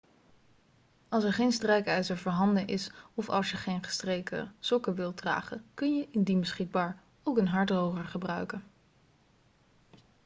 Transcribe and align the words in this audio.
als 1.09 1.23
er 1.23 1.33
geen 1.33 1.51
strijkijzer 1.51 2.17
voorhanden 2.17 2.67
is 2.67 2.91
of 3.13 3.29
als 3.29 3.51
je 3.51 3.57
geen 3.57 3.83
gestreken 3.83 4.55
sokken 4.59 4.95
wilt 4.95 5.17
dragen 5.17 5.65
kun 5.73 5.95
je 5.97 6.07
indien 6.11 6.39
beschikbaar 6.39 6.99
ook 7.23 7.37
een 7.37 7.47
haardroger 7.47 8.05
gebruiken 8.05 8.63